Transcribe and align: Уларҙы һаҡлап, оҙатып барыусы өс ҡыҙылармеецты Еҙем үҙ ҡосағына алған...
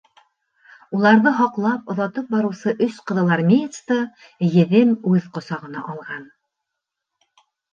Уларҙы 0.99 1.33
һаҡлап, 1.39 1.91
оҙатып 1.95 2.31
барыусы 2.35 2.73
өс 2.87 2.97
ҡыҙылармеецты 3.11 3.99
Еҙем 4.57 4.97
үҙ 5.15 5.29
ҡосағына 5.37 5.85
алған... 5.95 6.27